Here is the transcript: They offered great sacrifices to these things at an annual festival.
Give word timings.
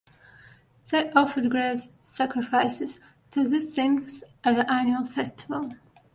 They 0.89 1.11
offered 1.11 1.51
great 1.51 1.77
sacrifices 2.01 2.99
to 3.29 3.47
these 3.47 3.75
things 3.75 4.23
at 4.43 4.57
an 4.57 4.65
annual 4.67 5.05
festival. 5.05 5.73